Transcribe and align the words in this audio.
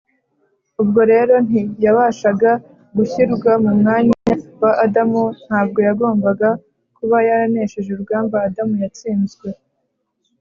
Ubwo 0.81 0.99
rero 1.11 1.33
nti 1.45 1.59
yabashaga 1.83 2.51
gushyirwa 2.95 3.51
mu 3.63 3.71
mwanya 3.79 4.13
wa 4.61 4.71
Adamu; 4.85 5.23
Ntabwo 5.47 5.77
yagombaga 5.87 6.49
kuba 6.97 7.17
yaranesheje 7.27 7.89
urugamba 7.91 8.35
Adamu 8.47 8.75
yatsinzwe 8.83 9.47